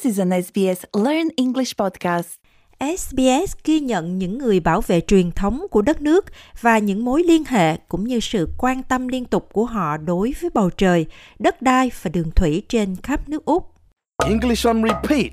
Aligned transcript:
This 0.00 0.12
is 0.12 0.20
an 0.20 0.42
SBS 0.42 0.84
Learn 1.04 1.28
English 1.36 1.76
podcast. 1.76 2.28
SBS 2.80 3.54
ghi 3.64 3.80
nhận 3.80 4.18
những 4.18 4.38
người 4.38 4.60
bảo 4.60 4.80
vệ 4.80 5.00
truyền 5.00 5.32
thống 5.32 5.66
của 5.70 5.82
đất 5.82 6.02
nước 6.02 6.24
và 6.60 6.78
những 6.78 7.04
mối 7.04 7.22
liên 7.22 7.44
hệ 7.44 7.76
cũng 7.76 8.04
như 8.04 8.20
sự 8.20 8.48
quan 8.58 8.82
tâm 8.82 9.08
liên 9.08 9.24
tục 9.24 9.48
của 9.52 9.64
họ 9.64 9.96
đối 9.96 10.34
với 10.40 10.50
bầu 10.54 10.70
trời, 10.70 11.06
đất 11.38 11.62
đai 11.62 11.90
và 12.02 12.10
đường 12.14 12.30
thủy 12.30 12.62
trên 12.68 12.96
khắp 13.02 13.28
nước 13.28 13.44
Úc. 13.44 13.74
English 14.24 14.66
on 14.66 14.82
repeat. 14.82 15.32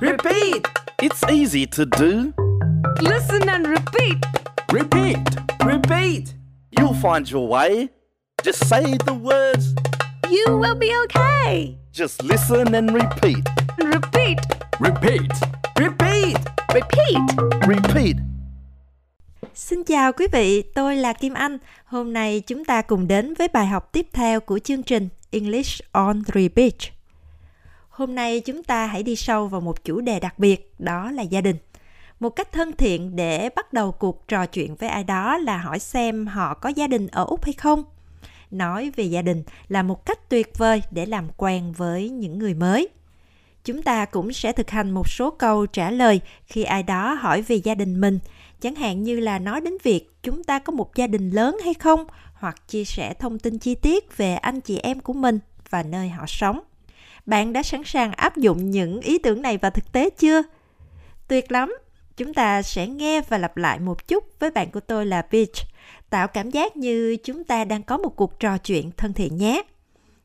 Repeat! 0.00 0.62
It's 0.98 1.28
easy 1.28 1.66
to 1.66 1.84
do. 2.00 2.12
Listen 3.00 3.48
and 3.48 3.66
repeat! 3.66 4.16
Repeat. 4.72 5.18
Repeat! 5.66 6.22
You'll 6.70 7.00
find 7.02 7.34
your 7.34 7.50
way. 7.50 7.86
Just 8.44 8.68
say 8.68 8.84
the 9.06 9.14
words. 9.14 9.66
You 10.30 10.58
will 10.58 10.78
be 10.78 10.90
okay. 11.04 11.83
Just 11.94 12.22
listen 12.24 12.74
and 12.74 12.90
repeat. 12.90 13.44
Repeat! 13.78 14.38
Repeat. 14.80 15.30
Repeat! 15.76 16.36
Repeat. 16.74 17.22
Repeat. 17.68 18.16
Xin 19.54 19.84
chào 19.84 20.12
quý 20.12 20.26
vị, 20.32 20.62
tôi 20.62 20.96
là 20.96 21.12
Kim 21.12 21.34
Anh. 21.34 21.58
Hôm 21.84 22.12
nay 22.12 22.42
chúng 22.46 22.64
ta 22.64 22.82
cùng 22.82 23.08
đến 23.08 23.34
với 23.34 23.48
bài 23.48 23.66
học 23.66 23.92
tiếp 23.92 24.06
theo 24.12 24.40
của 24.40 24.58
chương 24.58 24.82
trình 24.82 25.08
English 25.30 25.82
on 25.92 26.22
Repeat. 26.34 26.74
Hôm 27.88 28.14
nay 28.14 28.40
chúng 28.40 28.62
ta 28.62 28.86
hãy 28.86 29.02
đi 29.02 29.16
sâu 29.16 29.48
vào 29.48 29.60
một 29.60 29.84
chủ 29.84 30.00
đề 30.00 30.20
đặc 30.20 30.38
biệt, 30.38 30.74
đó 30.78 31.10
là 31.10 31.22
gia 31.22 31.40
đình. 31.40 31.56
Một 32.20 32.30
cách 32.30 32.52
thân 32.52 32.72
thiện 32.72 33.16
để 33.16 33.48
bắt 33.56 33.72
đầu 33.72 33.92
cuộc 33.92 34.28
trò 34.28 34.46
chuyện 34.46 34.74
với 34.74 34.88
ai 34.88 35.04
đó 35.04 35.38
là 35.38 35.58
hỏi 35.58 35.78
xem 35.78 36.26
họ 36.26 36.54
có 36.54 36.68
gia 36.68 36.86
đình 36.86 37.06
ở 37.06 37.24
Úc 37.24 37.44
hay 37.44 37.52
không. 37.52 37.84
Nói 38.50 38.92
về 38.96 39.04
gia 39.04 39.22
đình 39.22 39.42
là 39.68 39.82
một 39.82 40.06
cách 40.06 40.28
tuyệt 40.28 40.58
vời 40.58 40.82
để 40.90 41.06
làm 41.06 41.28
quen 41.36 41.72
với 41.72 42.08
những 42.10 42.38
người 42.38 42.54
mới. 42.54 42.88
Chúng 43.64 43.82
ta 43.82 44.04
cũng 44.04 44.32
sẽ 44.32 44.52
thực 44.52 44.70
hành 44.70 44.90
một 44.90 45.08
số 45.08 45.30
câu 45.30 45.66
trả 45.66 45.90
lời 45.90 46.20
khi 46.46 46.62
ai 46.62 46.82
đó 46.82 47.14
hỏi 47.14 47.42
về 47.42 47.56
gia 47.56 47.74
đình 47.74 48.00
mình, 48.00 48.18
chẳng 48.60 48.74
hạn 48.74 49.02
như 49.02 49.20
là 49.20 49.38
nói 49.38 49.60
đến 49.60 49.76
việc 49.82 50.10
chúng 50.22 50.44
ta 50.44 50.58
có 50.58 50.70
một 50.70 50.96
gia 50.96 51.06
đình 51.06 51.30
lớn 51.30 51.56
hay 51.64 51.74
không, 51.74 52.04
hoặc 52.34 52.68
chia 52.68 52.84
sẻ 52.84 53.14
thông 53.14 53.38
tin 53.38 53.58
chi 53.58 53.74
tiết 53.74 54.16
về 54.16 54.34
anh 54.34 54.60
chị 54.60 54.78
em 54.78 55.00
của 55.00 55.12
mình 55.12 55.38
và 55.70 55.82
nơi 55.82 56.08
họ 56.08 56.24
sống. 56.28 56.60
Bạn 57.26 57.52
đã 57.52 57.62
sẵn 57.62 57.82
sàng 57.84 58.12
áp 58.12 58.36
dụng 58.36 58.70
những 58.70 59.00
ý 59.00 59.18
tưởng 59.18 59.42
này 59.42 59.58
vào 59.58 59.70
thực 59.70 59.92
tế 59.92 60.10
chưa? 60.10 60.42
Tuyệt 61.28 61.52
lắm! 61.52 61.74
Chúng 62.16 62.34
ta 62.34 62.62
sẽ 62.62 62.86
nghe 62.86 63.20
và 63.28 63.38
lặp 63.38 63.56
lại 63.56 63.78
một 63.78 64.08
chút 64.08 64.24
với 64.38 64.50
bạn 64.50 64.70
của 64.70 64.80
tôi 64.80 65.06
là 65.06 65.22
Peach, 65.22 65.54
tạo 66.14 66.28
cảm 66.28 66.50
giác 66.50 66.76
như 66.76 67.16
chúng 67.24 67.44
ta 67.44 67.64
đang 67.64 67.82
có 67.82 67.98
một 67.98 68.16
cuộc 68.16 68.40
trò 68.40 68.58
chuyện 68.58 68.90
thân 68.96 69.12
thiện 69.12 69.36
nhé. 69.36 69.62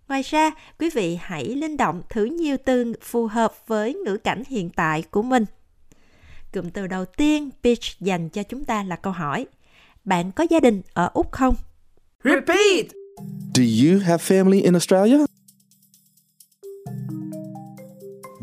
Ngoài 0.08 0.22
ra, 0.22 0.52
quý 0.80 0.90
vị 0.94 1.18
hãy 1.22 1.45
linh 1.45 1.78
động 1.78 2.02
thử 2.09 2.26
nhiều 2.26 2.58
từ 2.66 2.94
phù 3.02 3.28
hợp 3.28 3.54
với 3.68 3.94
ngữ 3.94 4.17
cảnh 4.17 4.44
hiện 4.48 4.70
tại 4.70 5.04
của 5.12 5.22
mình. 5.22 5.45
Cụm 6.54 6.70
từ 6.70 6.88
đầu 6.88 7.06
tiên 7.06 7.50
Peach 7.64 8.00
dành 8.00 8.30
cho 8.30 8.44
chúng 8.44 8.66
ta 8.66 8.84
là 8.84 8.95
câu 8.95 9.14
hỏi. 9.14 9.48
Bạn 10.06 10.32
có 10.32 10.45
gia 10.50 10.60
đình 10.60 10.82
ở 10.94 11.10
Úc 11.14 11.32
không? 11.32 11.56
Repeat! 12.23 12.86
Do 13.56 13.64
you 13.64 14.00
have 14.00 14.23
family 14.23 14.64
in 14.64 14.73
Australia? 14.73 15.17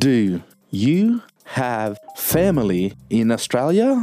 Do 0.00 0.38
you 0.72 1.18
have 1.44 1.94
family 2.16 2.90
in 3.08 3.28
Australia? 3.28 3.96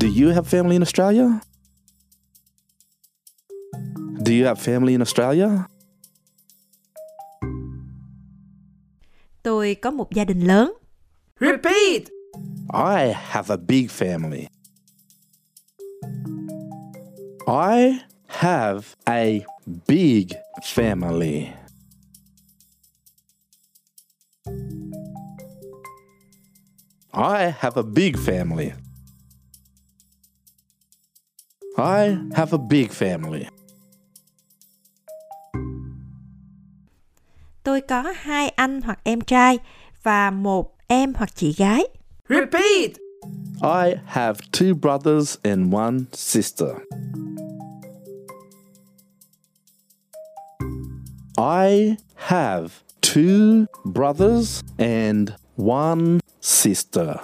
Do 0.00 0.06
you 0.06 0.30
have 0.30 0.48
family 0.48 0.76
in 0.76 0.82
Australia? 0.82 1.42
Do 4.22 4.32
you 4.32 4.46
have 4.46 4.58
family 4.58 4.94
in 4.94 5.00
Australia? 5.00 5.66
Tôi 9.42 9.74
có 9.74 9.90
một 9.90 10.10
gia 10.14 10.24
đình 10.24 10.40
lớn. 10.40 10.72
Repeat! 11.40 12.02
I 12.72 13.12
have 13.12 13.54
a 13.54 13.56
big 13.56 13.90
family. 13.90 14.46
I 17.46 18.00
have 18.26 18.82
a 19.04 19.24
big 19.88 20.28
family. 20.62 21.48
I 27.12 27.52
have 27.58 27.76
a 27.76 27.82
big 27.82 28.16
family. 28.16 28.72
I 31.80 32.18
have 32.34 32.52
a 32.52 32.58
big 32.58 32.88
family. 32.88 33.44
Tôi 37.62 37.80
có 37.80 38.04
hai 38.16 38.48
anh 38.48 38.80
hoặc 38.80 38.98
em 39.04 39.20
trai 39.20 39.58
và 40.02 40.30
một 40.30 40.76
em 40.86 41.12
hoặc 41.14 41.30
chị 41.34 41.54
gái. 41.58 41.84
Repeat! 42.28 42.90
I 43.62 43.94
have 44.06 44.40
two 44.52 44.74
brothers 44.74 45.36
and 45.42 45.74
one 45.74 45.98
sister. 46.12 46.68
I 51.36 51.96
have 52.14 52.68
two 53.00 53.66
brothers 53.84 54.62
and 54.78 55.30
one 55.56 56.20
sister. 56.40 57.16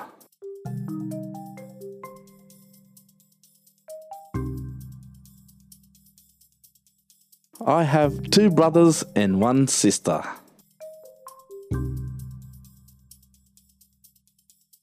I 7.65 7.85
have 7.85 8.31
two 8.31 8.51
brothers 8.51 9.03
and 9.15 9.41
one 9.41 9.67
sister. 9.67 10.23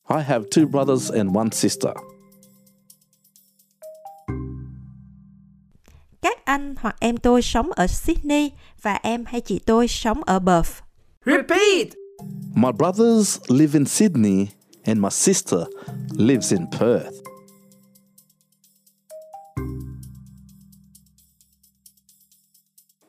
I 0.09 0.21
have 0.21 0.49
two 0.49 0.65
brothers 0.65 1.11
and 1.11 1.35
one 1.35 1.51
sister. 1.51 1.93
Các 6.21 6.45
anh 6.45 6.75
hoặc 6.79 6.95
em 6.99 7.17
tôi 7.17 7.41
sống 7.41 7.71
ở 7.71 7.87
Sydney 7.87 8.51
và 8.81 8.99
em 9.03 9.25
hay 9.25 9.41
chị 9.41 9.59
tôi 9.59 9.87
sống 9.87 10.23
ở 10.23 10.39
Perth. 10.39 10.83
Repeat! 11.25 11.87
My 12.55 12.71
brothers 12.71 13.39
live 13.47 13.79
in 13.79 13.85
Sydney 13.85 14.47
and 14.85 14.99
my 15.01 15.09
sister 15.09 15.59
lives 16.17 16.51
in 16.51 16.65
Perth. 16.79 17.32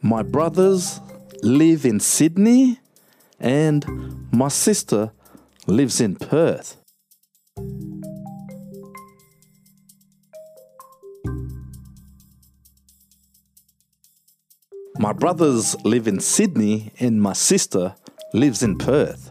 My 0.06 0.22
brothers 0.22 1.00
live 1.42 1.86
in 1.86 1.98
Sydney 1.98 2.78
and 3.40 4.28
my 4.30 4.48
sister 4.48 5.12
lives 5.66 5.98
in 5.98 6.16
Perth. 6.16 6.76
My 14.98 15.14
brothers 15.14 15.74
live 15.86 16.06
in 16.06 16.20
Sydney 16.20 16.92
and 17.00 17.22
my 17.22 17.32
sister 17.32 17.94
lives 18.34 18.62
in 18.62 18.76
Perth. 18.76 19.30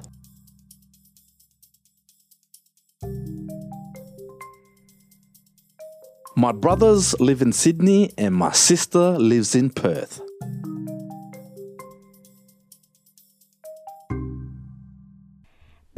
My 6.36 6.52
brothers 6.52 7.14
live 7.20 7.44
in 7.44 7.54
Sydney 7.54 8.12
and 8.18 8.34
my 8.34 8.54
sister 8.54 9.20
lives 9.20 9.54
in 9.54 9.70
Perth. 9.70 10.20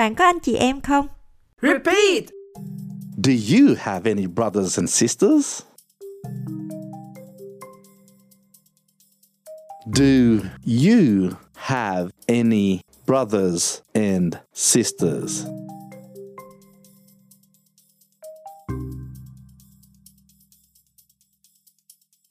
Bạn 0.06 0.16
có 0.16 0.26
anh 0.26 0.40
chị 0.40 0.56
em 0.56 0.82
không? 0.82 1.08
Repeat! 1.62 2.24
Do 3.24 3.32
you 3.32 3.76
have 3.80 4.12
any 4.12 4.28
brothers 4.28 4.78
and 4.78 4.90
sisters? 4.90 5.64
Do 9.86 10.42
you 10.66 11.32
have 11.54 12.10
any 12.28 12.82
brothers 13.08 13.82
and 13.94 14.36
sisters? 14.54 15.46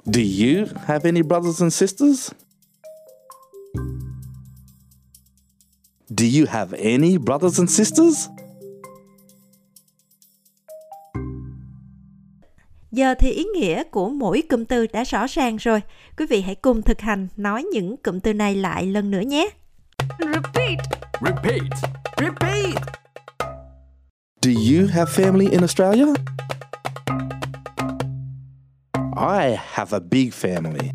Do 0.07 0.21
you 0.21 0.67
have 0.87 1.05
any 1.05 1.23
brothers 1.23 1.61
and 1.61 1.73
sisters? 1.73 2.44
Do 6.25 6.41
you 6.41 6.47
have 6.49 6.79
any 6.79 7.19
brothers 7.19 7.59
and 7.59 7.71
sisters? 7.71 8.29
Giờ 12.93 13.15
thì 13.19 13.31
ý 13.31 13.45
nghĩa 13.45 13.85
của 13.85 14.09
mỗi 14.09 14.43
cụm 14.43 14.65
từ 14.65 14.87
đã 14.87 15.05
rõ 15.05 15.27
ràng 15.27 15.57
rồi. 15.57 15.81
Quý 16.17 16.27
vị 16.27 16.41
hãy 16.41 16.55
cùng 16.55 16.83
thực 16.83 17.01
hành 17.01 17.29
nói 17.37 17.65
những 17.73 17.97
cụm 17.97 18.21
từ 18.21 18.33
này 18.33 18.55
lại 18.55 18.87
lần 18.87 19.11
nữa 19.11 19.21
nhé. 19.21 19.49
Repeat! 20.19 20.79
Repeat. 21.21 21.63
Repeat! 22.19 22.75
Do 24.43 24.51
you 24.51 24.87
have 24.93 25.25
family 25.25 25.51
in 25.51 25.61
Australia? 25.61 26.15
I 29.17 29.57
have 29.73 29.93
a 29.93 30.01
big 30.11 30.31
family. 30.31 30.91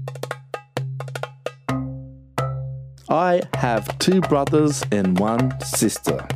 I 3.12 3.42
have 3.56 3.98
two 3.98 4.22
brothers 4.22 4.84
and 4.92 5.20
one 5.20 5.50
sister. 5.62 6.28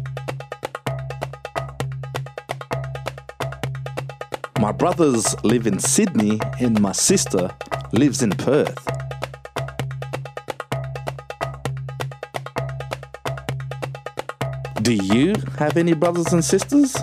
My 4.59 4.71
brothers 4.71 5.35
live 5.43 5.67
in 5.67 5.77
Sydney 5.77 6.39
and 6.59 6.81
my 6.81 6.93
sister 6.93 7.51
lives 7.91 8.23
in 8.23 8.31
Perth. 8.31 8.87
Do 14.81 14.93
you 14.93 15.33
have 15.59 15.77
any 15.77 15.93
brothers 15.93 16.33
and 16.33 16.43
sisters? 16.43 16.97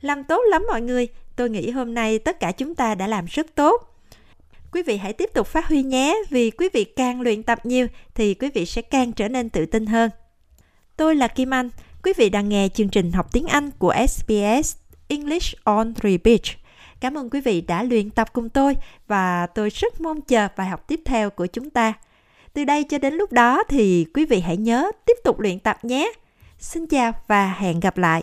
Làm 0.00 0.24
tốt 0.24 0.40
lắm 0.50 0.64
mọi 0.68 0.80
người. 0.80 1.08
Tôi 1.36 1.50
nghĩ 1.50 1.70
hôm 1.70 1.94
nay 1.94 2.18
tất 2.18 2.40
cả 2.40 2.52
chúng 2.52 2.74
ta 2.74 2.94
đã 2.94 3.06
làm 3.06 3.24
rất 3.26 3.46
tốt. 3.54 3.91
Quý 4.72 4.82
vị 4.82 4.96
hãy 4.96 5.12
tiếp 5.12 5.30
tục 5.34 5.46
phát 5.46 5.68
huy 5.68 5.82
nhé, 5.82 6.16
vì 6.30 6.50
quý 6.50 6.68
vị 6.72 6.84
càng 6.84 7.20
luyện 7.20 7.42
tập 7.42 7.66
nhiều 7.66 7.86
thì 8.14 8.34
quý 8.34 8.50
vị 8.54 8.66
sẽ 8.66 8.82
càng 8.82 9.12
trở 9.12 9.28
nên 9.28 9.48
tự 9.48 9.66
tin 9.66 9.86
hơn. 9.86 10.10
Tôi 10.96 11.16
là 11.16 11.28
Kim 11.28 11.54
Anh. 11.54 11.70
Quý 12.02 12.12
vị 12.16 12.28
đang 12.28 12.48
nghe 12.48 12.68
chương 12.74 12.88
trình 12.88 13.12
học 13.12 13.32
tiếng 13.32 13.46
Anh 13.46 13.70
của 13.78 13.94
SBS 14.08 14.76
English 15.08 15.64
on 15.64 15.94
Three 15.94 16.16
Beach. 16.24 16.44
Cảm 17.00 17.18
ơn 17.18 17.30
quý 17.30 17.40
vị 17.40 17.60
đã 17.60 17.82
luyện 17.82 18.10
tập 18.10 18.32
cùng 18.32 18.48
tôi 18.48 18.76
và 19.06 19.46
tôi 19.46 19.70
rất 19.70 20.00
mong 20.00 20.20
chờ 20.20 20.48
bài 20.56 20.66
học 20.68 20.88
tiếp 20.88 21.00
theo 21.04 21.30
của 21.30 21.46
chúng 21.46 21.70
ta. 21.70 21.92
Từ 22.52 22.64
đây 22.64 22.84
cho 22.84 22.98
đến 22.98 23.14
lúc 23.14 23.32
đó 23.32 23.64
thì 23.68 24.06
quý 24.14 24.24
vị 24.24 24.40
hãy 24.40 24.56
nhớ 24.56 24.90
tiếp 25.06 25.16
tục 25.24 25.40
luyện 25.40 25.58
tập 25.58 25.84
nhé. 25.84 26.12
Xin 26.58 26.86
chào 26.86 27.12
và 27.26 27.54
hẹn 27.58 27.80
gặp 27.80 27.98
lại. 27.98 28.22